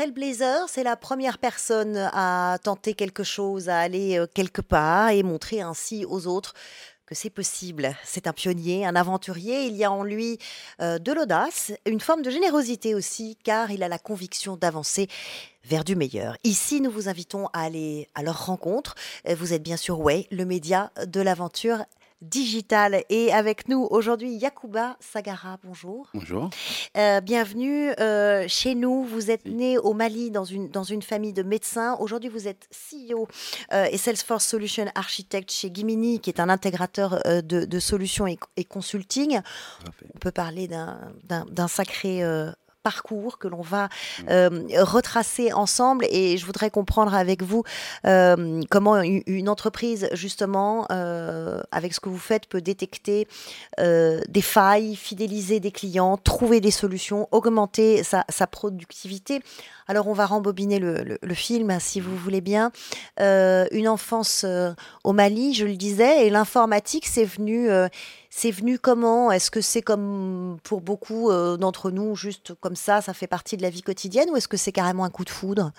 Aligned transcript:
trailblazer, 0.00 0.66
c'est 0.66 0.82
la 0.82 0.96
première 0.96 1.36
personne 1.36 2.08
à 2.14 2.56
tenter 2.62 2.94
quelque 2.94 3.22
chose, 3.22 3.68
à 3.68 3.80
aller 3.80 4.18
euh, 4.18 4.26
quelque 4.26 4.62
part 4.62 5.10
et 5.10 5.22
montrer 5.22 5.60
ainsi 5.60 6.06
aux 6.06 6.26
autres 6.26 6.54
que 7.04 7.14
c'est 7.14 7.28
possible. 7.28 7.94
C'est 8.02 8.26
un 8.26 8.32
pionnier, 8.32 8.86
un 8.86 8.96
aventurier. 8.96 9.66
Il 9.66 9.76
y 9.76 9.84
a 9.84 9.92
en 9.92 10.02
lui 10.02 10.38
euh, 10.80 10.98
de 10.98 11.12
l'audace, 11.12 11.72
une 11.84 12.00
forme 12.00 12.22
de 12.22 12.30
générosité 12.30 12.94
aussi, 12.94 13.36
car 13.44 13.70
il 13.72 13.82
a 13.82 13.88
la 13.88 13.98
conviction 13.98 14.56
d'avancer 14.56 15.06
vers 15.64 15.84
du 15.84 15.96
meilleur. 15.96 16.34
Ici, 16.44 16.80
nous 16.80 16.90
vous 16.90 17.10
invitons 17.10 17.48
à 17.48 17.64
aller 17.64 18.08
à 18.14 18.22
leur 18.22 18.46
rencontre. 18.46 18.94
Euh, 19.28 19.34
Vous 19.34 19.52
êtes 19.52 19.62
bien 19.62 19.76
sûr 19.76 20.00
Way, 20.00 20.28
le 20.30 20.46
média 20.46 20.92
de 21.04 21.20
l'aventure 21.20 21.84
digitale. 22.22 23.02
Et 23.08 23.32
avec 23.32 23.68
nous 23.68 23.86
aujourd'hui, 23.90 24.32
Yacouba 24.34 24.96
Sagara, 25.00 25.58
bonjour. 25.64 26.08
Bonjour. 26.14 26.50
Euh, 26.96 27.20
bienvenue 27.20 27.90
euh, 28.00 28.44
chez 28.48 28.74
nous. 28.74 29.04
Vous 29.04 29.30
êtes 29.30 29.46
né 29.46 29.78
au 29.78 29.94
Mali 29.94 30.30
dans 30.30 30.44
une, 30.44 30.68
dans 30.68 30.82
une 30.84 31.02
famille 31.02 31.32
de 31.32 31.42
médecins. 31.42 31.96
Aujourd'hui, 32.00 32.28
vous 32.28 32.46
êtes 32.48 32.68
CEO 32.72 33.26
euh, 33.72 33.86
et 33.90 33.96
Salesforce 33.96 34.44
Solution 34.46 34.86
Architect 34.94 35.50
chez 35.50 35.70
Gimini, 35.72 36.20
qui 36.20 36.30
est 36.30 36.40
un 36.40 36.48
intégrateur 36.48 37.22
de, 37.26 37.64
de 37.64 37.78
solutions 37.78 38.26
et, 38.26 38.38
et 38.56 38.64
consulting. 38.64 39.40
Parfait. 39.84 40.06
On 40.14 40.18
peut 40.18 40.30
parler 40.32 40.68
d'un- 40.68 41.68
sacré 41.68 42.22
parcours 42.82 43.38
que 43.38 43.48
l'on 43.48 43.60
va 43.62 43.88
euh, 44.28 44.62
retracer 44.80 45.52
ensemble 45.52 46.06
et 46.10 46.36
je 46.38 46.46
voudrais 46.46 46.70
comprendre 46.70 47.14
avec 47.14 47.42
vous 47.42 47.62
euh, 48.06 48.60
comment 48.70 49.00
une 49.02 49.48
entreprise 49.48 50.08
justement 50.12 50.86
euh, 50.90 51.60
avec 51.72 51.92
ce 51.94 52.00
que 52.00 52.08
vous 52.08 52.18
faites 52.18 52.46
peut 52.46 52.60
détecter 52.60 53.26
des 53.78 54.42
failles, 54.42 54.96
fidéliser 54.96 55.60
des 55.60 55.70
clients, 55.72 56.16
trouver 56.16 56.60
des 56.60 56.70
solutions, 56.70 57.28
augmenter 57.30 58.02
sa, 58.02 58.24
sa 58.28 58.46
productivité. 58.46 59.40
Alors 59.88 60.06
on 60.08 60.12
va 60.12 60.26
rembobiner 60.26 60.78
le, 60.78 61.02
le- 61.02 61.18
le 61.20 61.34
film 61.34 61.78
si 61.80 62.00
vous 62.00 62.16
voulez 62.16 62.40
bien. 62.40 62.72
Une 63.18 63.88
enfance 63.88 64.44
au 65.04 65.12
Mali, 65.12 65.54
je 65.54 65.64
le 65.66 65.76
disais, 65.76 66.26
et 66.26 66.30
l'informatique 66.30 67.06
c'est 67.06 67.24
venu 67.24 67.68
c'est 68.30 68.50
venu 68.50 68.78
comment? 68.78 69.30
Est-ce 69.30 69.50
que 69.50 69.60
c'est 69.60 69.82
comme 69.82 70.58
pour 70.62 70.80
beaucoup 70.80 71.30
euh, 71.30 71.56
d'entre 71.56 71.90
nous, 71.90 72.16
juste 72.16 72.54
comme 72.54 72.76
ça, 72.76 73.02
ça 73.02 73.12
fait 73.12 73.26
partie 73.26 73.56
de 73.56 73.62
la 73.62 73.70
vie 73.70 73.82
quotidienne, 73.82 74.30
ou 74.30 74.36
est-ce 74.36 74.48
que 74.48 74.56
c'est 74.56 74.72
carrément 74.72 75.04
un 75.04 75.10
coup 75.10 75.24
de 75.24 75.30
foudre? 75.30 75.72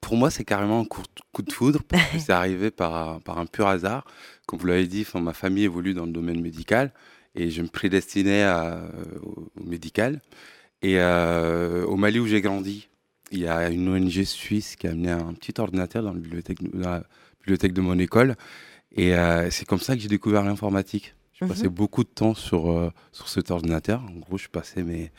Pour 0.00 0.16
moi, 0.16 0.32
c'est 0.32 0.44
carrément 0.44 0.80
un 0.80 0.84
coup, 0.84 1.02
de 1.42 1.52
foudre. 1.52 1.80
c'est 2.18 2.32
arrivé 2.32 2.72
par, 2.72 3.20
par 3.20 3.38
un 3.38 3.46
pur 3.46 3.68
hasard. 3.68 4.04
Comme 4.46 4.58
vous 4.58 4.66
l'avez 4.66 4.88
dit, 4.88 5.06
ma 5.14 5.32
famille 5.32 5.62
évolue 5.62 5.94
dans 5.94 6.06
le 6.06 6.10
domaine 6.10 6.40
médical 6.40 6.92
et 7.34 7.50
je 7.50 7.62
me 7.62 7.68
prédestinais 7.68 8.42
à, 8.42 8.82
au, 9.22 9.48
médical. 9.64 10.20
Et 10.82 10.98
euh, 10.98 11.84
au 11.86 11.96
Mali 11.96 12.18
où 12.18 12.26
j'ai 12.26 12.40
grandi, 12.40 12.88
il 13.30 13.38
y 13.38 13.46
a 13.46 13.70
une 13.70 13.88
ONG 13.88 14.24
suisse 14.24 14.76
qui 14.76 14.86
a 14.86 14.90
amené 14.90 15.10
un 15.10 15.32
petit 15.34 15.54
ordinateur 15.60 16.02
dans 16.02 16.12
la 16.12 16.18
bibliothèque, 16.18 17.72
de 17.72 17.80
mon 17.80 17.98
école. 17.98 18.36
Et 18.94 19.14
euh, 19.14 19.50
c'est 19.50 19.64
comme 19.64 19.80
ça 19.80 19.94
que 19.94 20.02
j'ai 20.02 20.08
découvert 20.08 20.42
l'informatique. 20.42 21.14
Je 21.42 21.46
Mhm. 21.46 21.48
passais 21.48 21.68
beaucoup 21.68 22.04
de 22.04 22.08
temps 22.08 22.34
sur, 22.34 22.70
euh, 22.70 22.90
sur 23.10 23.28
cet 23.28 23.50
ordinateur. 23.50 24.00
En 24.04 24.18
gros, 24.20 24.38
je 24.38 24.48
passais 24.48 24.82
mes, 24.84 25.10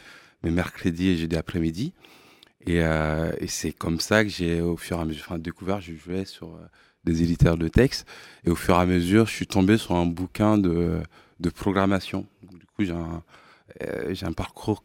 mes 0.44 0.52
mercredis 0.52 1.10
et 1.10 1.18
jeudis 1.18 1.36
après-midi. 1.36 1.94
Et, 2.66 2.82
euh, 2.82 3.32
et 3.40 3.48
c'est 3.48 3.74
comme 3.74 4.00
ça 4.00 4.24
que 4.24 4.30
j'ai, 4.30 4.62
au 4.62 4.78
fur 4.78 4.98
et 4.98 5.02
à 5.02 5.06
mesure, 5.06 5.26
enfin, 5.28 5.38
découvert, 5.38 5.82
je 5.82 5.94
jouais 5.96 6.24
sur 6.24 6.48
euh, 6.56 6.60
des 7.04 7.22
éditeurs 7.24 7.58
de 7.58 7.68
texte. 7.68 8.08
Et 8.46 8.50
au 8.50 8.56
fur 8.56 8.76
et 8.76 8.80
à 8.80 8.86
mesure, 8.86 9.26
je 9.26 9.34
suis 9.34 9.48
tombé 9.48 9.78
sur 9.78 9.96
un 9.96 10.06
bouquin 10.06 10.58
de, 10.58 11.02
de 11.42 11.50
programmation. 11.50 12.26
Donc, 12.44 12.60
du 12.60 12.66
coup, 12.68 12.86
j'ai 12.86 12.94
un, 12.94 13.22
euh, 13.82 14.14
j'ai 14.14 14.26
un 14.26 14.32
parcours 14.34 14.84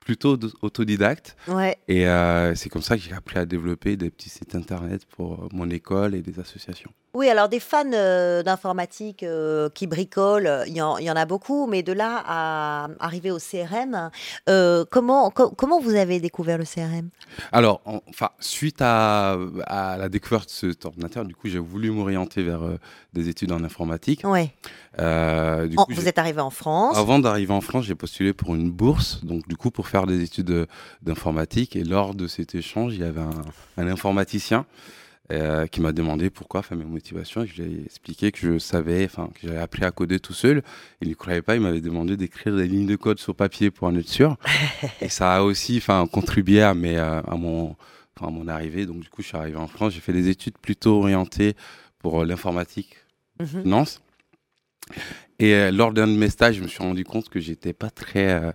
plutôt 0.00 0.38
autodidacte. 0.62 1.34
Ouais. 1.48 1.76
Et 1.88 2.06
euh, 2.06 2.54
c'est 2.54 2.68
comme 2.68 2.82
ça 2.82 2.96
que 2.96 3.02
j'ai 3.02 3.12
appris 3.14 3.38
à 3.38 3.46
développer 3.46 3.96
des 3.96 4.10
petits 4.10 4.28
sites 4.28 4.54
internet 4.54 5.06
pour 5.06 5.48
mon 5.52 5.68
école 5.70 6.14
et 6.14 6.20
des 6.22 6.38
associations. 6.38 6.92
Oui, 7.16 7.30
alors 7.30 7.48
des 7.48 7.60
fans 7.60 7.90
euh, 7.94 8.42
d'informatique 8.42 9.22
euh, 9.22 9.70
qui 9.70 9.86
bricolent, 9.86 10.46
euh, 10.46 10.64
il 10.66 10.76
y, 10.76 10.82
en- 10.82 10.98
il 10.98 11.04
y 11.04 11.10
en 11.10 11.16
a 11.16 11.24
beaucoup, 11.24 11.66
mais 11.66 11.82
de 11.82 11.94
là 11.94 12.22
à 12.26 12.88
arriver 13.00 13.30
au 13.30 13.38
CRM, 13.38 14.10
euh, 14.50 14.84
comment, 14.90 15.30
co- 15.30 15.48
comment 15.48 15.80
vous 15.80 15.94
avez 15.94 16.20
découvert 16.20 16.58
le 16.58 16.64
CRM 16.64 17.08
Alors, 17.52 17.80
en- 17.86 18.02
enfin, 18.10 18.28
suite 18.38 18.82
à, 18.82 19.38
à 19.66 19.96
la 19.96 20.10
découverte 20.10 20.44
de 20.48 20.70
cet 20.72 20.84
ordinateur, 20.84 21.24
du 21.24 21.34
coup, 21.34 21.48
j'ai 21.48 21.58
voulu 21.58 21.90
m'orienter 21.90 22.42
vers 22.42 22.60
des 23.14 23.30
études 23.30 23.50
en 23.52 23.64
informatique. 23.64 24.20
Ouais. 24.24 24.52
Du 24.98 25.76
En- 25.78 25.84
coup, 25.86 25.94
vous 25.94 26.08
êtes 26.08 26.18
arrivé 26.18 26.42
en 26.42 26.50
France. 26.50 26.98
Avant 26.98 27.18
d'arriver 27.18 27.54
en 27.54 27.62
France, 27.62 27.86
j'ai 27.86 27.94
postulé 27.94 28.34
pour 28.34 28.54
une 28.54 28.70
bourse, 28.70 29.24
donc 29.24 29.48
du 29.48 29.56
coup 29.56 29.70
pour 29.70 29.88
faire 29.88 30.06
des 30.06 30.22
études 30.22 30.66
d'informatique. 31.00 31.76
Et 31.76 31.84
lors 31.84 32.14
de 32.14 32.26
cet 32.26 32.54
échange, 32.54 32.92
il 32.94 33.00
y 33.00 33.04
avait 33.04 33.20
un, 33.22 33.30
un 33.78 33.88
informaticien 33.88 34.66
euh, 35.32 35.66
qui 35.66 35.80
m'a 35.80 35.92
demandé 35.92 36.30
pourquoi, 36.30 36.60
enfin 36.60 36.76
mes 36.76 36.84
motivations. 36.84 37.42
Et 37.42 37.46
je 37.46 37.62
lui 37.62 37.72
ai 37.74 37.84
expliqué 37.84 38.30
que 38.32 38.38
je 38.38 38.58
savais, 38.58 39.04
enfin 39.04 39.28
que 39.34 39.46
j'avais 39.48 39.58
appris 39.58 39.84
à 39.84 39.90
coder 39.90 40.20
tout 40.20 40.32
seul. 40.34 40.62
Il 41.00 41.08
ne 41.08 41.14
croyait 41.14 41.42
pas, 41.42 41.54
il 41.56 41.60
m'avait 41.60 41.80
demandé 41.80 42.16
d'écrire 42.16 42.56
des 42.56 42.68
lignes 42.68 42.86
de 42.86 42.96
code 42.96 43.18
sur 43.18 43.34
papier 43.34 43.70
pour 43.70 43.88
en 43.88 43.96
être 43.96 44.08
sûr. 44.08 44.36
et 45.00 45.08
ça 45.08 45.34
a 45.36 45.42
aussi, 45.42 45.78
enfin 45.78 46.06
contribué 46.06 46.62
à 46.62 46.74
mes, 46.74 46.96
euh, 46.96 47.20
à 47.22 47.34
mon, 47.36 47.76
enfin, 48.16 48.28
à 48.28 48.30
mon 48.30 48.46
arrivée. 48.48 48.86
Donc 48.86 49.00
du 49.00 49.08
coup, 49.08 49.22
je 49.22 49.28
suis 49.28 49.36
arrivé 49.36 49.56
en 49.56 49.66
France. 49.66 49.92
J'ai 49.94 50.00
fait 50.00 50.12
des 50.12 50.28
études 50.28 50.58
plutôt 50.58 50.98
orientées 51.00 51.54
pour 51.98 52.22
euh, 52.22 52.24
l'informatique 52.24 52.96
Mhm. 53.38 53.62
finance. 53.64 54.00
Et 55.38 55.54
euh, 55.54 55.70
lors 55.70 55.92
d'un 55.92 56.06
de 56.06 56.12
mes 56.16 56.30
stages, 56.30 56.56
je 56.56 56.62
me 56.62 56.68
suis 56.68 56.82
rendu 56.82 57.04
compte 57.04 57.28
que 57.28 57.40
j'étais 57.40 57.72
pas 57.72 57.90
très 57.90 58.28
euh, 58.32 58.52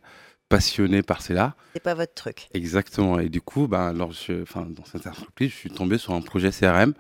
passionné 0.51 1.01
par 1.01 1.21
cela. 1.21 1.55
C'est 1.73 1.81
pas 1.83 1.93
votre 1.95 2.13
truc. 2.13 2.47
Exactement. 2.53 3.19
Et 3.19 3.29
du 3.29 3.41
coup, 3.41 3.67
ben, 3.67 3.93
lors, 3.93 4.11
je, 4.11 4.43
dans 4.55 4.85
cette 4.85 5.07
entreprise, 5.07 5.49
je 5.51 5.55
suis 5.55 5.71
tombé 5.71 5.97
sur 5.97 6.13
un 6.13 6.21
projet 6.21 6.51
CRM. 6.51 6.93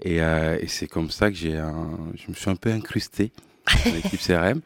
Et, 0.00 0.22
euh, 0.22 0.56
et 0.60 0.68
c'est 0.68 0.86
comme 0.86 1.10
ça 1.10 1.28
que 1.30 1.36
j'ai 1.36 1.56
un, 1.56 1.98
je 2.14 2.28
me 2.28 2.34
suis 2.34 2.50
un 2.50 2.54
peu 2.56 2.70
incrusté 2.70 3.32
dans 3.84 3.92
l'équipe 3.92 4.20
CRM. 4.26 4.60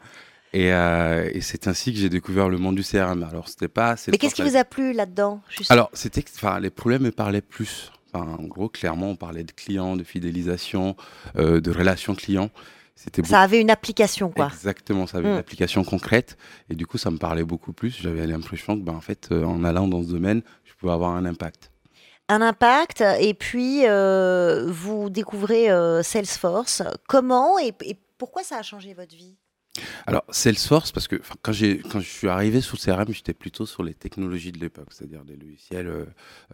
Et, 0.55 0.71
euh, 0.71 1.27
et 1.33 1.41
c'est 1.41 1.67
ainsi 1.67 1.91
que 1.93 1.99
j'ai 1.99 2.09
découvert 2.09 2.47
le 2.49 2.59
monde 2.59 2.75
du 2.75 2.83
CRM. 2.83 3.23
Alors, 3.23 3.47
c'était 3.49 3.67
pas. 3.67 3.95
Mais 4.07 4.17
qu'est-ce 4.19 4.35
qui 4.35 4.43
vous 4.43 4.55
a 4.55 4.63
plu 4.63 4.93
là-dedans 4.93 5.41
Alors, 5.69 5.89
c'était, 5.93 6.21
que- 6.21 6.59
les 6.61 6.69
problèmes 6.69 7.01
me 7.03 7.11
parlaient 7.11 7.41
plus. 7.41 7.91
En 8.13 8.43
gros, 8.43 8.69
clairement, 8.69 9.09
on 9.09 9.15
parlait 9.15 9.43
de 9.43 9.51
clients, 9.51 9.95
de 9.95 10.03
fidélisation, 10.03 10.95
euh, 11.37 11.59
de 11.59 11.71
relations 11.71 12.13
clients. 12.13 12.51
Ça 12.95 13.41
avait 13.41 13.59
une 13.59 13.69
application, 13.71 14.29
quoi. 14.31 14.47
Exactement, 14.53 15.07
ça 15.07 15.17
avait 15.17 15.27
Mm. 15.27 15.33
une 15.33 15.37
application 15.39 15.83
concrète 15.83 16.37
et 16.69 16.75
du 16.75 16.85
coup 16.85 16.97
ça 16.97 17.11
me 17.11 17.17
parlait 17.17 17.43
beaucoup 17.43 17.73
plus. 17.73 17.91
J'avais 18.01 18.25
l'impression 18.27 18.77
que 18.77 18.83
ben, 18.83 18.93
en 18.93 19.01
fait, 19.01 19.29
euh, 19.31 19.43
en 19.43 19.63
allant 19.63 19.87
dans 19.87 20.03
ce 20.03 20.07
domaine, 20.09 20.41
je 20.63 20.73
pouvais 20.75 20.93
avoir 20.93 21.11
un 21.15 21.25
impact. 21.25 21.71
un 22.29 22.41
impact 22.41 23.03
et 23.19 23.33
puis 23.33 23.85
euh, 23.85 24.65
vous 24.71 25.09
découvrez 25.09 25.69
euh, 25.69 26.01
Salesforce. 26.03 26.81
Comment 27.07 27.59
et, 27.59 27.73
et 27.83 27.97
pourquoi 28.17 28.43
ça 28.43 28.57
a 28.57 28.61
changé 28.61 28.93
votre 28.93 29.15
vie? 29.15 29.35
Alors 30.05 30.23
Salesforce, 30.29 30.91
parce 30.91 31.07
que 31.07 31.15
quand, 31.41 31.51
je 31.51 31.79
suis 32.01 32.27
arrivé 32.27 32.61
sur 32.61 32.77
le 32.77 32.95
CRM, 32.95 33.13
j'étais 33.13 33.33
plutôt 33.33 33.65
sur 33.65 33.83
les 33.83 33.93
technologies 33.93 34.51
de 34.51 34.59
l'époque, 34.59 34.89
c'est-à-dire 34.91 35.23
des 35.23 35.35
logiciels 35.35 35.87
euh, 35.87 36.05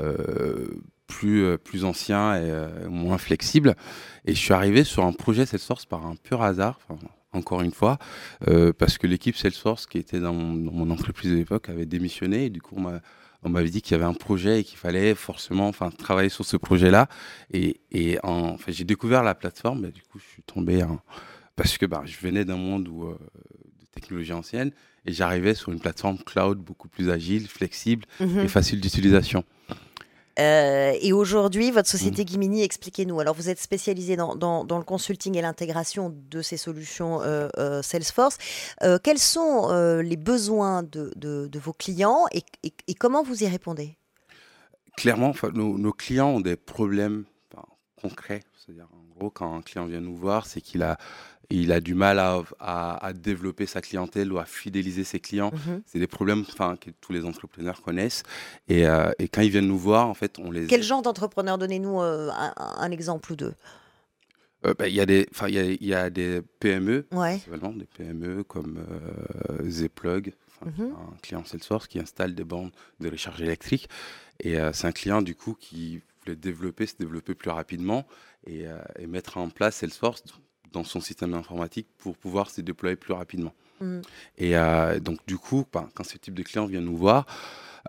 euh, 0.02 0.68
plus, 1.08 1.44
euh, 1.44 1.58
plus 1.58 1.84
anciens 1.84 2.36
et 2.36 2.88
moins 2.88 3.18
flexibles. 3.18 3.76
Et 4.26 4.34
je 4.34 4.40
suis 4.40 4.54
arrivé 4.54 4.84
sur 4.84 5.04
un 5.04 5.12
projet 5.12 5.46
Salesforce 5.46 5.86
par 5.86 6.06
un 6.06 6.16
pur 6.16 6.42
hasard. 6.42 6.80
encore 7.32 7.62
une 7.62 7.72
fois, 7.72 8.00
parce 8.78 8.98
que 8.98 9.06
l'équipe 9.06 9.36
Salesforce 9.36 9.86
qui 9.86 9.98
était 9.98 10.20
dans 10.20 10.34
mon, 10.34 10.90
entreprise 10.90 11.32
de 11.32 11.36
l'époque 11.36 11.70
avait 11.70 11.86
démissionné 11.86 12.46
et 12.46 12.50
du 12.50 12.62
coup 12.62 12.76
on 12.78 12.82
m'a- 12.82 13.02
on 13.44 13.50
m'avait 13.50 13.70
dit 13.70 13.82
qu'il 13.82 13.94
y 13.94 13.96
avait 13.96 14.10
un 14.10 14.14
projet 14.16 14.60
et 14.60 14.64
qu'il 14.64 14.78
fallait 14.78 15.16
forcément 15.16 15.72
travailler 15.72 16.30
sur 16.30 16.44
ce 16.44 16.58
projet-là. 16.58 17.08
Et, 17.54 17.80
j'ai 18.68 18.84
découvert 18.84 19.24
la 19.24 19.36
plateforme, 19.36 19.86
et 19.86 19.92
du 19.92 20.02
coup 20.02 20.20
je 20.20 20.26
suis 20.26 20.44
tombé 20.44 20.84
en, 20.84 21.00
parce 21.62 21.78
que 21.78 21.86
bah, 21.86 22.04
je 22.06 22.18
venais 22.18 22.46
d'un 22.46 22.56
monde 22.58 22.88
où, 22.88 23.04
euh, 23.04 23.18
de 23.80 23.86
technologie 23.92 24.34
ancienne 24.34 24.72
et 25.06 25.12
j'arrivais 25.12 25.54
sur 25.56 25.72
une 25.72 25.80
plateforme 25.80 26.18
cloud 26.18 26.58
beaucoup 26.58 26.88
plus 26.88 27.10
agile, 27.10 27.48
flexible 27.48 28.06
Mhm. 28.20 28.40
et 28.40 28.48
facile 28.48 28.80
d'utilisation. 28.82 29.44
Euh, 30.40 30.94
et 31.02 31.12
aujourd'hui, 31.12 31.70
votre 31.70 31.90
société 31.90 32.24
Mm. 32.24 32.28
Gimini, 32.28 32.62
expliquez-nous. 32.64 33.20
Alors, 33.20 33.36
vous 33.36 33.50
êtes 33.50 33.60
spécialisé 33.60 34.16
dans, 34.16 34.38
dans- 34.38 34.64
dans 34.64 34.78
le 34.78 34.86
consulting 34.86 35.36
et 35.36 35.42
l'intégration 35.42 36.16
de 36.32 36.42
ces 36.42 36.56
solutions 36.56 37.22
euh, 37.22 37.50
euh, 37.58 37.82
Salesforce. 37.82 38.38
Quels 39.04 39.18
sont 39.20 39.68
les 40.02 40.16
besoins 40.16 40.82
de, 40.84 41.12
de- 41.18 41.48
de 41.48 41.60
vos 41.60 41.74
clients 41.74 42.26
et, 42.32 42.44
et- 42.64 42.74
et 42.88 42.94
comment 42.94 43.22
vous 43.22 43.44
y 43.44 43.48
répondez? 43.48 43.98
Clairement, 44.96 45.34
nos, 45.54 45.78
nos 45.78 45.92
clients 45.92 46.30
ont 46.30 46.40
des 46.42 46.56
problèmes 46.56 47.26
enfin, 47.54 47.66
concrets. 48.02 48.44
C'est-à-dire, 48.58 48.88
gros, 49.20 49.30
quand 49.30 49.54
un 49.56 49.62
client 49.62 49.86
vient 49.86 50.02
nous 50.02 50.16
voir, 50.16 50.46
c'est 50.48 50.62
qu'il 50.62 50.82
a, 50.82 50.98
il 51.52 51.72
a 51.72 51.80
du 51.82 51.94
mal 51.96 52.20
à, 52.20 52.42
à- 52.60 53.06
à 53.06 53.14
développer 53.14 53.66
sa 53.66 53.82
clientèle 53.82 54.32
ou 54.32 54.38
à 54.40 54.46
fidéliser 54.46 55.04
ses 55.04 55.20
clients. 55.20 55.52
Mhm. 55.54 55.82
C'est 55.86 56.00
des 56.00 56.08
problèmes 56.08 56.46
que 56.46 56.90
tous 57.02 57.12
les 57.14 57.26
entrepreneurs 57.26 57.82
connaissent. 57.82 58.24
Et, 58.68 58.88
euh, 58.88 59.12
et 59.20 59.28
quand 59.28 59.42
ils 59.42 59.50
viennent 59.52 59.68
nous 59.68 59.78
voir, 59.78 60.08
en 60.08 60.14
fait, 60.14 60.40
on 60.40 60.52
les 60.52 60.68
Quel 60.68 60.84
genre 60.84 61.02
d'entrepreneur 61.02 61.58
Donnez-nous 61.58 62.02
euh, 62.02 62.30
un, 62.32 62.54
un 62.58 62.92
exemple 62.92 63.32
ou 63.34 63.36
deux. 63.36 63.54
Euh, 64.66 64.74
bah, 64.78 64.88
Il 64.88 64.94
y, 64.96 65.02
a 65.02 65.06
des- 65.06 65.28
y, 65.48 65.58
a, 65.60 65.64
y 65.80 65.94
a 65.94 66.10
des 66.10 66.42
PME, 66.60 67.08
Ouais. 67.12 67.30
principalement 67.38 67.72
des 67.74 67.86
PME 67.86 68.44
comme 68.44 68.78
Zplug, 69.68 70.34
enfin, 70.62 70.72
Mhm. 70.78 70.92
un 70.92 71.18
client 71.22 71.44
Salesforce 71.46 71.88
qui 71.88 72.00
installe 72.00 72.36
des 72.36 72.44
bandes 72.44 72.72
de 73.00 73.10
recharge 73.10 73.42
électrique. 73.42 73.88
Et 74.42 74.58
c'est 74.74 74.88
un 74.88 74.92
client 74.92 75.22
du 75.22 75.36
coup 75.36 75.54
qui 75.60 76.02
voulait 76.24 76.36
développer, 76.36 76.86
se 76.86 76.96
développer 76.98 77.36
plus 77.36 77.50
rapidement 77.50 78.06
et, 78.46 78.68
euh, 78.68 78.78
et 78.98 79.08
mettre 79.08 79.38
en 79.38 79.50
place 79.50 79.78
Salesforce 79.78 80.24
dans 80.72 80.84
son 80.84 81.00
système 81.00 81.34
informatique 81.34 81.88
pour 81.98 82.18
pouvoir 82.18 82.50
se 82.50 82.62
déployer 82.62 82.96
plus 82.96 83.14
rapidement. 83.14 83.54
Mhm. 83.82 84.02
Et 84.38 84.58
euh, 84.58 85.00
donc 85.00 85.20
du 85.26 85.38
coup, 85.38 85.66
ben, 85.72 85.90
quand 85.94 86.04
ce 86.04 86.18
type 86.18 86.34
de 86.34 86.44
clients 86.44 86.66
vient 86.66 86.82
nous 86.82 86.98
voir, 86.98 87.26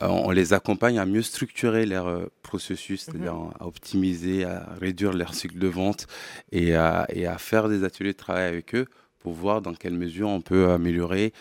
euh, 0.03 0.07
on 0.07 0.31
les 0.31 0.53
accompagne 0.53 0.99
à 0.99 1.07
mieux 1.07 1.23
structurer 1.23 1.85
leur 1.85 2.07
euh, 2.07 2.27
processus, 2.43 3.03
c'est-à-dire 3.03 3.35
à 3.59 3.67
optimiser, 3.67 4.45
à 4.45 4.75
réduire 4.81 5.13
leur 5.13 5.35
cycle 5.35 5.59
de 5.59 5.67
vente 5.67 6.07
et 6.53 6.75
à, 6.75 7.07
et 7.11 7.27
à 7.27 7.39
faire 7.39 7.69
des 7.69 7.85
ateliers 7.85 8.13
de 8.13 8.19
travail 8.19 8.45
avec 8.45 8.75
eux 8.75 8.87
pour 9.19 9.33
voir 9.33 9.61
dans 9.61 9.75
quelle 9.75 9.95
mesure 9.95 10.29
on 10.29 10.41
peut 10.41 10.71
améliorer 10.71 11.35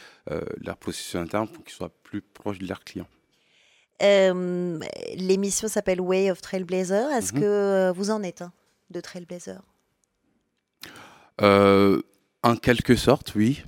leur 0.58 0.76
processus 0.76 1.16
interne 1.16 1.48
pour 1.48 1.64
qu'ils 1.64 1.74
soient 1.74 1.94
plus 2.04 2.22
proches 2.22 2.60
de 2.60 2.68
leurs 2.68 2.84
clients. 2.84 3.08
Euh, 4.02 4.80
L'émission 5.16 5.68
s'appelle 5.68 6.00
Way 6.02 6.32
of 6.32 6.42
Trailblazer. 6.42 7.10
Est-ce 7.12 7.34
Mhm. 7.34 7.40
que 7.40 7.46
euh, 7.46 7.92
vous 7.92 8.12
en 8.12 8.24
êtes 8.24 8.42
un 8.42 8.52
de 8.90 9.02
Trailblazer? 9.02 9.62
Euh, 11.42 12.02
en 12.44 12.56
quelque 12.56 12.96
sorte, 12.96 13.34
oui. 13.36 13.64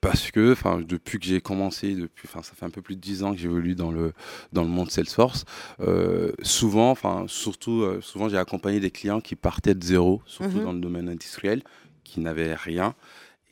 Parce 0.00 0.32
que 0.32 0.56
depuis 0.82 1.20
que 1.20 1.26
j'ai 1.26 1.40
commencé, 1.40 1.94
depuis, 1.94 2.26
ça 2.26 2.42
fait 2.42 2.64
un 2.64 2.70
peu 2.70 2.82
plus 2.82 2.96
de 2.96 3.00
10 3.00 3.22
ans 3.22 3.30
que 3.32 3.38
j'évolue 3.38 3.76
dans 3.76 3.92
le, 3.92 4.12
dans 4.52 4.62
le 4.62 4.68
monde 4.68 4.90
Salesforce, 4.90 5.44
euh, 5.80 6.32
souvent, 6.42 6.96
surtout, 7.28 7.84
souvent 8.00 8.28
j'ai 8.28 8.36
accompagné 8.36 8.80
des 8.80 8.90
clients 8.90 9.20
qui 9.20 9.36
partaient 9.36 9.76
de 9.76 9.84
zéro, 9.84 10.20
surtout 10.26 10.56
Mhm. 10.58 10.64
dans 10.64 10.72
le 10.72 10.80
domaine 10.80 11.08
industriel, 11.08 11.62
qui 12.02 12.18
n'avaient 12.18 12.54
rien. 12.56 12.96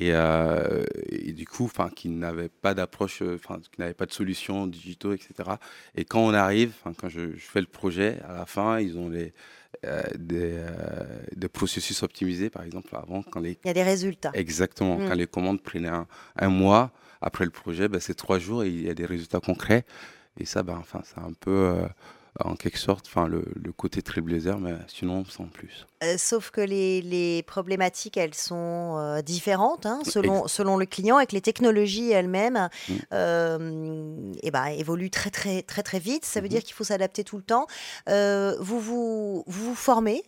Et, 0.00 0.12
euh, 0.12 0.84
et 1.10 1.32
du 1.32 1.46
coup, 1.46 1.64
enfin, 1.64 1.90
qui 1.94 2.08
n'avaient 2.08 2.48
pas 2.48 2.72
d'approche, 2.74 3.20
euh, 3.20 3.34
enfin, 3.34 3.60
qui 3.60 3.80
n'avaient 3.80 3.94
pas 3.94 4.06
de 4.06 4.12
solutions 4.12 4.66
digitaux, 4.66 5.12
etc. 5.12 5.34
Et 5.94 6.04
quand 6.04 6.20
on 6.20 6.32
arrive, 6.32 6.72
enfin, 6.80 6.94
quand 6.98 7.08
je, 7.08 7.36
je 7.36 7.46
fais 7.46 7.60
le 7.60 7.66
projet, 7.66 8.18
à 8.26 8.32
la 8.32 8.46
fin, 8.46 8.80
ils 8.80 8.96
ont 8.96 9.10
les, 9.10 9.34
euh, 9.84 10.02
des, 10.18 10.54
euh, 10.54 10.68
des 11.36 11.48
processus 11.48 12.02
optimisés, 12.02 12.48
par 12.48 12.62
exemple, 12.62 12.96
avant, 12.96 13.22
quand 13.22 13.40
les 13.40 13.58
Il 13.64 13.68
y 13.68 13.70
a 13.70 13.74
des 13.74 13.82
résultats. 13.82 14.30
Exactement. 14.34 14.96
Mm. 14.96 15.08
Quand 15.08 15.14
les 15.14 15.26
commandes 15.26 15.62
prenaient 15.62 15.88
un, 15.88 16.06
un 16.36 16.48
mois 16.48 16.92
après 17.20 17.44
le 17.44 17.50
projet, 17.50 17.88
ben, 17.88 18.00
c'est 18.00 18.14
trois 18.14 18.38
jours 18.38 18.64
et 18.64 18.68
il 18.68 18.82
y 18.82 18.90
a 18.90 18.94
des 18.94 19.06
résultats 19.06 19.40
concrets. 19.40 19.84
Et 20.38 20.46
ça, 20.46 20.62
ben, 20.62 20.78
enfin, 20.78 21.02
c'est 21.04 21.20
un 21.20 21.32
peu, 21.38 21.74
en 22.38 22.54
quelque 22.54 22.78
sorte, 22.78 23.06
enfin, 23.08 23.26
le, 23.26 23.44
le 23.56 23.72
côté 23.72 24.02
Trailblazer, 24.02 24.58
mais 24.58 24.74
sinon, 24.86 25.24
sans 25.24 25.46
plus. 25.46 25.86
Euh, 26.04 26.16
sauf 26.16 26.50
que 26.50 26.60
les, 26.60 27.02
les 27.02 27.42
problématiques, 27.42 28.16
elles 28.16 28.34
sont 28.34 28.96
euh, 28.98 29.20
différentes 29.22 29.84
hein, 29.84 30.00
selon, 30.04 30.46
selon 30.48 30.76
le 30.76 30.86
client 30.86 31.18
et 31.18 31.26
que 31.26 31.32
les 31.32 31.40
technologies 31.40 32.10
elles-mêmes 32.12 32.68
Mm. 32.88 32.94
euh, 33.12 34.32
eh 34.42 34.50
ben, 34.50 34.66
évoluent 34.66 35.10
très, 35.10 35.30
très, 35.30 35.62
très, 35.62 35.82
très 35.82 35.98
vite. 35.98 36.24
Ça 36.24 36.40
veut 36.40 36.46
Mhm. 36.46 36.50
dire 36.50 36.62
qu'il 36.62 36.74
faut 36.74 36.84
s'adapter 36.84 37.24
tout 37.24 37.36
le 37.36 37.42
temps. 37.42 37.66
Vous, 38.06 38.80
vous, 38.80 39.44
vous 39.46 39.64
vous 39.70 39.74
formez 39.74 40.22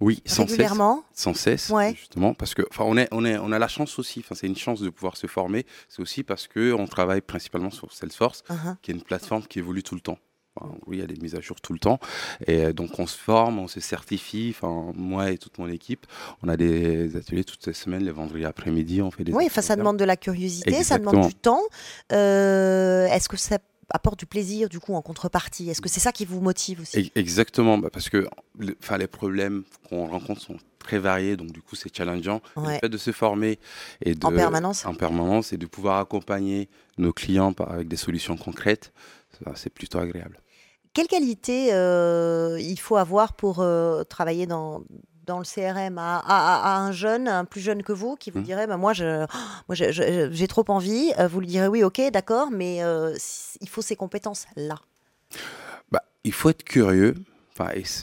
Oui, 0.00 0.22
sans 0.26 0.46
cesse. 0.46 0.72
Sans 1.14 1.34
cesse, 1.34 1.68
Ouais. 1.70 1.94
justement, 1.94 2.34
parce 2.34 2.54
que, 2.54 2.62
enfin, 2.70 2.84
on, 2.86 2.96
est, 2.96 3.08
on, 3.12 3.24
est, 3.24 3.38
on 3.38 3.52
a 3.52 3.58
la 3.58 3.68
chance 3.68 3.98
aussi, 3.98 4.20
enfin, 4.20 4.34
c'est 4.34 4.46
une 4.46 4.56
chance 4.56 4.80
de 4.80 4.90
pouvoir 4.90 5.16
se 5.16 5.26
former, 5.26 5.64
c'est 5.88 6.00
aussi 6.02 6.22
parce 6.22 6.48
qu'on 6.48 6.86
travaille 6.86 7.20
principalement 7.20 7.70
sur 7.70 7.92
Salesforce, 7.92 8.42
Uhum. 8.50 8.76
qui 8.82 8.90
est 8.90 8.94
une 8.94 9.02
plateforme 9.02 9.44
qui 9.46 9.58
évolue 9.58 9.82
tout 9.82 9.94
le 9.94 10.00
temps. 10.00 10.18
Oui, 10.86 10.96
il 10.96 11.00
y 11.00 11.02
a 11.02 11.06
des 11.06 11.16
mises 11.20 11.34
à 11.34 11.40
jour 11.40 11.60
tout 11.60 11.72
le 11.72 11.78
temps. 11.78 11.98
Et 12.46 12.64
euh, 12.64 12.72
donc, 12.72 12.98
on 12.98 13.06
se 13.06 13.16
forme, 13.18 13.58
on 13.58 13.68
se 13.68 13.80
certifie. 13.80 14.54
Enfin, 14.56 14.92
moi 14.94 15.30
et 15.30 15.38
toute 15.38 15.58
mon 15.58 15.68
équipe, 15.68 16.06
on 16.42 16.48
a 16.48 16.56
des 16.56 17.16
ateliers 17.16 17.44
toutes 17.44 17.66
les 17.66 17.72
semaines, 17.72 18.04
les 18.04 18.10
vendredis 18.10 18.44
après-midi, 18.44 19.02
on 19.02 19.10
fait 19.10 19.24
des 19.24 19.32
Oui, 19.32 19.44
enfin, 19.46 19.62
ça 19.62 19.76
demande 19.76 19.96
de 19.96 20.04
la 20.04 20.16
curiosité, 20.16 20.82
ça 20.84 20.98
demande 20.98 21.26
du 21.28 21.34
temps. 21.34 21.62
Euh, 22.12 23.06
Est-ce 23.06 23.28
que 23.28 23.36
ça 23.36 23.58
apporte 23.92 24.18
du 24.18 24.26
plaisir, 24.26 24.68
du 24.68 24.78
coup, 24.80 24.94
en 24.94 25.02
contrepartie? 25.02 25.68
Est-ce 25.70 25.80
que 25.80 25.88
c'est 25.88 26.00
ça 26.00 26.12
qui 26.12 26.24
vous 26.24 26.40
motive 26.40 26.80
aussi? 26.80 27.10
Exactement, 27.16 27.78
bah, 27.78 27.90
parce 27.92 28.08
que 28.08 28.28
le- 28.58 28.76
enfin, 28.82 28.98
les 28.98 29.06
problèmes 29.08 29.64
qu'on 29.88 30.06
rencontre 30.06 30.40
sont 30.40 30.56
très 30.78 30.98
variés, 30.98 31.36
donc 31.36 31.52
du 31.52 31.60
coup 31.60 31.76
c'est 31.76 31.94
challengeant. 31.94 32.40
Ouais. 32.56 32.74
Le 32.74 32.78
fait 32.80 32.88
de 32.88 32.96
se 32.98 33.12
former 33.12 33.58
et 34.02 34.14
de, 34.14 34.26
En 34.26 34.32
permanence 34.32 34.86
en 34.86 34.94
permanence 34.94 35.52
et 35.52 35.58
de 35.58 35.66
pouvoir 35.66 35.98
accompagner 35.98 36.68
nos 36.98 37.12
clients 37.12 37.52
par- 37.52 37.70
avec 37.70 37.86
des 37.86 37.96
solutions 37.96 38.36
concrètes, 38.36 38.92
c'est 39.56 39.70
plutôt 39.70 39.98
agréable. 39.98 40.38
Quelle 40.92 41.06
qualité 41.06 41.68
euh, 41.72 42.58
il 42.60 42.78
faut 42.78 42.96
avoir 42.96 43.34
pour 43.34 43.60
euh, 43.60 44.02
travailler 44.04 44.46
dans, 44.46 44.82
dans 45.26 45.38
le 45.38 45.44
CRM 45.44 45.98
à, 45.98 46.18
à- 46.18 46.74
à 46.74 46.78
un 46.78 46.90
jeune, 46.92 47.28
un 47.28 47.44
plus 47.44 47.60
jeune 47.60 47.82
que 47.84 47.92
vous, 47.92 48.16
qui 48.16 48.30
vous 48.32 48.40
Mhm. 48.40 48.44
dirait 48.44 48.66
bah, 48.66 48.76
Moi, 48.76 48.92
j'ai 48.92 50.46
trop 50.48 50.64
envie. 50.68 51.12
Euh, 51.18 51.28
Vous 51.28 51.40
lui 51.40 51.46
direz 51.46 51.68
Oui, 51.68 51.84
ok, 51.84 52.00
d'accord, 52.12 52.50
mais 52.50 52.82
euh, 52.82 53.16
il 53.60 53.68
faut 53.68 53.82
ces 53.82 53.94
compétences-là. 53.96 54.76
Bah, 55.92 56.02
il 56.24 56.32
faut 56.32 56.50
être 56.50 56.64
curieux. 56.64 57.14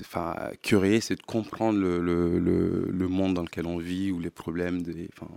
Enfin, 0.02 0.36
curieux, 0.62 1.00
c'est 1.02 1.16
de 1.16 1.24
comprendre 1.24 1.80
le, 1.80 2.00
le, 2.00 2.38
le- 2.40 2.88
le 2.92 3.08
monde 3.08 3.34
dans 3.34 3.42
lequel 3.44 3.66
on 3.66 3.78
vit 3.78 4.12
ou 4.12 4.20
les 4.20 4.30
problèmes 4.30 4.82
des, 4.84 5.10
euh, 5.22 5.28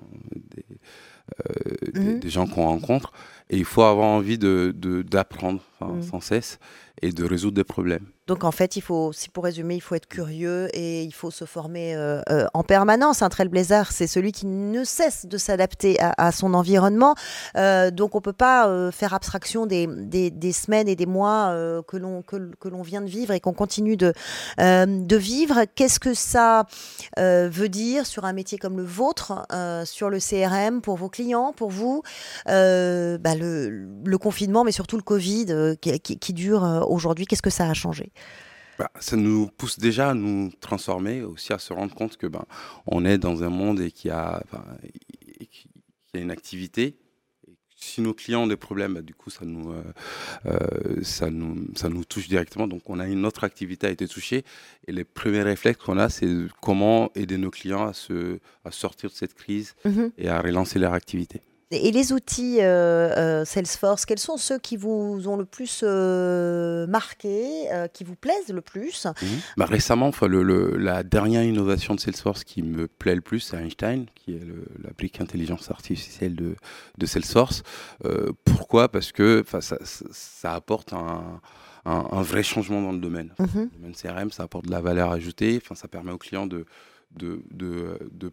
des- 1.92 2.00
Mhm. 2.00 2.20
des 2.20 2.30
gens 2.30 2.46
qu'on 2.46 2.66
rencontre. 2.66 3.12
Et 3.50 3.56
il 3.58 3.64
faut 3.64 3.82
avoir 3.82 4.06
envie 4.08 4.38
de, 4.38 4.72
de- 4.76 5.02
d'apprendre 5.02 5.62
enfin, 5.80 5.94
Mhm. 5.94 6.02
sans 6.02 6.20
cesse 6.20 6.58
et 7.02 7.12
de 7.12 7.24
résoudre 7.24 7.54
des 7.56 7.64
problèmes. 7.64 8.06
Donc 8.30 8.44
en 8.44 8.52
fait, 8.52 8.76
il 8.76 8.80
faut, 8.80 9.12
si 9.12 9.28
pour 9.28 9.42
résumer, 9.42 9.74
il 9.74 9.80
faut 9.80 9.96
être 9.96 10.06
curieux 10.06 10.68
et 10.72 11.02
il 11.02 11.12
faut 11.12 11.32
se 11.32 11.44
former 11.44 11.96
euh, 11.96 12.22
euh, 12.30 12.46
en 12.54 12.62
permanence. 12.62 13.22
Un 13.22 13.28
trailblazer, 13.28 13.90
c'est 13.90 14.06
celui 14.06 14.30
qui 14.30 14.46
ne 14.46 14.84
cesse 14.84 15.26
de 15.26 15.36
s'adapter 15.36 15.98
à, 16.00 16.30
son 16.30 16.54
environnement. 16.54 17.16
Euh, 17.56 17.90
donc 17.90 18.14
on 18.14 18.20
peut 18.20 18.32
pas 18.32 18.92
faire 18.92 19.14
abstraction 19.14 19.66
des, 19.66 19.88
semaines 20.52 20.86
et 20.86 20.94
des 20.94 21.06
mois 21.06 21.52
que 21.88 21.96
l'on 21.96 22.22
que, 22.22 22.68
l'on 22.68 22.82
vient 22.82 23.00
de 23.00 23.08
vivre 23.10 23.32
et 23.32 23.40
qu'on 23.40 23.52
continue 23.52 23.96
de 23.96 24.12
de 24.58 25.16
vivre. 25.16 25.64
Qu'est-ce 25.74 25.98
que 25.98 26.14
ça 26.14 26.66
veut 27.16 27.68
dire 27.68 28.06
sur 28.06 28.26
un 28.26 28.32
métier 28.32 28.58
comme 28.58 28.76
le 28.76 28.84
vôtre, 28.84 29.44
sur 29.86 30.08
le 30.08 30.20
CRM 30.20 30.82
pour 30.82 30.94
vos 30.94 31.08
clients, 31.08 31.52
pour 31.52 31.70
vous 31.70 32.04
bah, 32.46 33.34
le, 33.34 34.18
confinement, 34.18 34.62
mais 34.62 34.70
surtout 34.70 34.96
le 34.96 35.02
Covid 35.02 35.74
qui, 35.80 36.32
dure 36.32 36.86
aujourd'hui? 36.88 37.26
Qu'est-ce 37.26 37.42
que 37.42 37.50
ça 37.50 37.68
a 37.68 37.74
changé? 37.74 38.12
Bah, 38.78 38.90
ça 38.98 39.16
nous 39.16 39.48
pousse 39.48 39.78
déjà 39.78 40.10
à 40.10 40.14
nous 40.14 40.50
transformer, 40.60 41.22
aussi 41.22 41.52
à 41.52 41.58
se 41.58 41.72
rendre 41.74 41.94
compte 41.94 42.16
que 42.16 42.26
ben, 42.26 42.44
on 42.86 43.04
est 43.04 43.18
dans 43.18 43.42
un 43.42 43.50
monde 43.50 43.80
et 43.80 43.90
qu'il 43.90 44.08
y 44.08 44.12
a, 44.12 44.42
et 45.40 45.48
a 46.14 46.18
une 46.18 46.30
activité. 46.30 46.96
Si 47.82 48.02
nos 48.02 48.12
clients 48.14 48.42
ont 48.42 48.46
des 48.46 48.56
problèmes, 48.56 48.94
bah, 48.94 49.02
du 49.02 49.14
coup, 49.14 49.30
ça 49.30 49.44
nous, 49.44 49.70
euh, 49.72 49.82
euh, 50.46 51.02
ça, 51.02 51.30
nous, 51.30 51.66
ça 51.76 51.88
nous 51.88 52.04
touche 52.04 52.28
directement. 52.28 52.66
Donc, 52.68 52.88
on 52.90 53.00
a 53.00 53.06
une 53.06 53.24
autre 53.24 53.44
activité 53.44 53.86
a 53.86 53.90
été 53.90 54.06
touchée. 54.06 54.44
Et 54.86 54.92
les 54.92 55.04
premiers 55.04 55.42
réflexes 55.42 55.82
qu'on 55.82 55.98
a, 55.98 56.08
c'est 56.10 56.28
comment 56.60 57.10
aider 57.14 57.38
nos 57.38 57.50
clients 57.50 57.86
à, 57.86 57.92
se, 57.94 58.38
à 58.64 58.70
sortir 58.70 59.10
de 59.10 59.14
cette 59.14 59.34
crise 59.34 59.74
Mhm. 59.84 60.12
et 60.18 60.28
à 60.28 60.40
relancer 60.40 60.78
leur 60.78 60.92
activité. 60.94 61.40
Et 61.72 61.92
les 61.92 62.12
outils 62.12 62.56
euh, 62.60 63.10
euh, 63.16 63.44
Salesforce, 63.44 64.04
quels 64.04 64.18
sont 64.18 64.36
ceux 64.36 64.58
qui 64.58 64.76
vous 64.76 65.22
ont 65.28 65.36
le 65.36 65.44
plus 65.44 65.82
euh, 65.84 66.86
marqué, 66.88 67.70
euh, 67.72 67.86
qui 67.86 68.02
vous 68.02 68.16
plaisent 68.16 68.48
le 68.52 68.60
plus? 68.60 69.06
Bah, 69.56 69.66
récemment, 69.66 70.08
enfin, 70.08 70.26
le, 70.26 70.42
le- 70.42 70.76
la 70.76 71.04
dernière 71.04 71.44
innovation 71.44 71.94
de 71.94 72.00
Salesforce 72.00 72.42
qui 72.42 72.62
me 72.64 72.88
plaît 72.88 73.14
le 73.14 73.20
plus, 73.20 73.38
c'est 73.38 73.56
Einstein, 73.56 74.06
qui 74.16 74.34
est 74.34 74.44
le- 74.44 74.64
la 74.82 74.90
brique 74.98 75.20
intelligence 75.20 75.70
artificielle 75.70 76.34
de, 76.34 76.56
de 76.98 77.06
Salesforce. 77.06 77.62
Pourquoi? 78.44 78.88
Parce 78.90 79.12
que 79.12 79.44
ça, 80.12 80.54
apporte 80.54 80.92
un, 80.92 81.40
un- 81.84 82.06
un 82.10 82.22
vrai 82.22 82.42
changement 82.42 82.82
dans 82.82 82.92
le 82.92 82.98
domaine. 82.98 83.32
Mhm. 83.38 83.70
Le 83.72 83.78
domaine 83.78 83.94
CRM, 83.94 84.32
ça 84.32 84.42
apporte 84.42 84.66
de 84.66 84.72
la 84.72 84.80
valeur 84.80 85.12
ajoutée. 85.12 85.60
Enfin, 85.62 85.76
ça 85.76 85.86
permet 85.86 86.10
aux 86.10 86.18
clients 86.18 86.46
de, 86.48 86.64
de, 87.12 87.42
de, 87.52 87.96
de- 88.10 88.32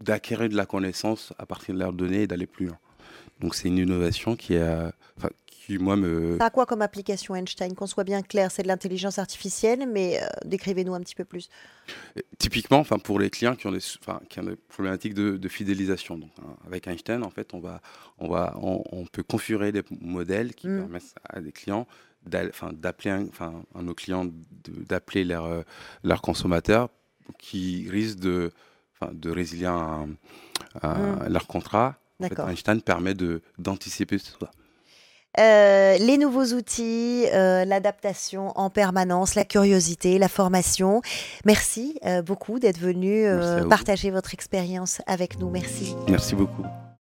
d'acquérir 0.00 0.48
de 0.48 0.56
la 0.56 0.66
connaissance 0.66 1.32
à 1.38 1.46
partir 1.46 1.74
de 1.74 1.80
leurs 1.80 1.92
données 1.92 2.22
et 2.22 2.26
d'aller 2.26 2.46
plus 2.46 2.66
loin. 2.66 2.78
Donc 3.40 3.54
c'est 3.54 3.68
une 3.68 3.78
innovation 3.78 4.36
qui, 4.36 4.54
euh, 4.54 4.90
enfin, 5.16 5.30
qui 5.46 5.78
moi, 5.78 5.96
me, 5.96 6.36
Ça 6.38 6.46
a 6.46 6.50
quoi 6.50 6.66
comme 6.66 6.82
application 6.82 7.34
Einstein? 7.34 7.74
Qu'on 7.74 7.86
soit 7.86 8.04
bien 8.04 8.22
clair, 8.22 8.50
c'est 8.50 8.62
de 8.62 8.68
l'intelligence 8.68 9.18
artificielle, 9.18 9.88
mais 9.90 10.20
euh, 10.22 10.26
décrivez-nous 10.44 10.94
un 10.94 11.00
petit 11.00 11.14
peu 11.14 11.24
plus. 11.24 11.48
Typiquement, 12.38 12.78
enfin 12.78 12.98
pour 12.98 13.18
les 13.18 13.30
clients 13.30 13.56
qui 13.56 13.66
ont 13.66 13.72
des, 13.72 13.84
enfin, 14.00 14.20
qui 14.28 14.40
ont 14.40 14.44
des 14.44 14.56
problématiques 14.56 15.14
de, 15.14 15.36
de 15.36 15.48
fidélisation. 15.48 16.18
Donc, 16.18 16.30
hein, 16.42 16.56
avec 16.66 16.86
Einstein, 16.86 17.22
en 17.22 17.30
fait, 17.30 17.54
on 17.54 17.60
va, 17.60 17.80
on 18.18 18.28
va, 18.28 18.56
on, 18.60 18.82
on 18.92 19.06
peut 19.06 19.22
configurer 19.22 19.72
des 19.72 19.82
modèles 20.00 20.54
qui 20.54 20.68
Mm. 20.68 20.80
permettent 20.80 21.14
à 21.28 21.40
des 21.40 21.52
clients 21.52 21.86
d'appeler, 22.26 23.26
enfin, 23.30 23.62
à 23.74 23.80
nos 23.82 23.94
clients 23.94 24.26
d'appeler 24.88 25.24
leurs 25.24 25.46
euh, 25.46 26.16
consommateurs 26.22 26.90
qui 27.38 27.88
risquent 27.88 28.20
de, 28.20 28.52
de 29.12 29.30
résilier 29.30 29.66
un- 29.66 30.08
un- 30.82 31.28
leur 31.28 31.46
contrat. 31.46 31.94
En 32.20 32.24
fait, 32.24 32.28
D'accord. 32.30 32.48
Einstein 32.50 32.80
permet 32.82 33.14
de 33.14 33.40
d'anticiper 33.58 34.18
tout 34.18 34.26
ça. 34.40 34.50
Euh, 35.38 35.96
les 35.98 36.18
nouveaux 36.18 36.46
outils, 36.54 37.24
euh, 37.32 37.64
l'adaptation 37.64 38.52
en 38.58 38.68
permanence, 38.68 39.36
la 39.36 39.44
curiosité, 39.44 40.18
la 40.18 40.28
formation. 40.28 41.02
Merci 41.44 41.98
beaucoup 42.26 42.58
d'être 42.58 42.78
venu 42.80 43.24
partager 43.68 44.10
votre 44.10 44.34
expérience 44.34 45.00
avec 45.06 45.38
nous. 45.38 45.48
Merci. 45.48 45.94
Merci 46.08 46.34
beaucoup. 46.34 46.64